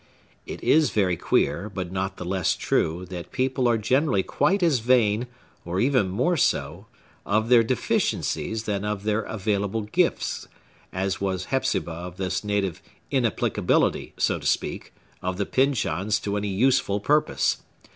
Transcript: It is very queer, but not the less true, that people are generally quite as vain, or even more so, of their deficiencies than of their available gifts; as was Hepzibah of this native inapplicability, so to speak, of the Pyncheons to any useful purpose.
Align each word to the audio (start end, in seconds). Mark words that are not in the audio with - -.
It 0.47 0.63
is 0.63 0.89
very 0.89 1.15
queer, 1.15 1.69
but 1.69 1.91
not 1.91 2.17
the 2.17 2.25
less 2.25 2.55
true, 2.55 3.05
that 3.11 3.31
people 3.31 3.67
are 3.67 3.77
generally 3.77 4.23
quite 4.23 4.63
as 4.63 4.79
vain, 4.79 5.27
or 5.63 5.79
even 5.79 6.09
more 6.09 6.37
so, 6.37 6.87
of 7.23 7.49
their 7.49 7.61
deficiencies 7.61 8.63
than 8.63 8.83
of 8.83 9.03
their 9.03 9.21
available 9.21 9.81
gifts; 9.83 10.47
as 10.91 11.21
was 11.21 11.49
Hepzibah 11.53 11.91
of 11.91 12.17
this 12.17 12.43
native 12.43 12.81
inapplicability, 13.11 14.13
so 14.17 14.39
to 14.39 14.47
speak, 14.47 14.91
of 15.21 15.37
the 15.37 15.45
Pyncheons 15.45 16.19
to 16.21 16.35
any 16.35 16.49
useful 16.49 16.99
purpose. 16.99 17.57